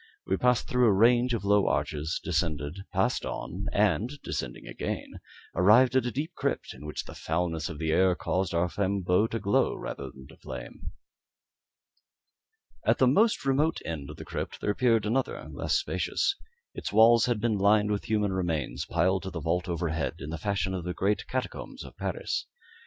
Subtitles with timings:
[0.25, 5.19] We passed through a range of low arches, descended, passed on, and descending again,
[5.53, 9.27] arrived at a deep crypt, in which the foulness of the air caused our flambeaux
[9.27, 10.91] rather to glow than flame.
[12.83, 16.35] At the most remote end of the crypt there appeared another less spacious.
[16.73, 20.39] Its walls had been lined with human remains, piled to the vault overhead, in the
[20.39, 22.47] fashion of the great catacombs of Paris.